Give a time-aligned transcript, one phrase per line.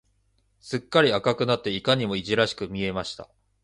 [0.59, 3.29] すっかり赤くなって、いかにもいじらしく見えました。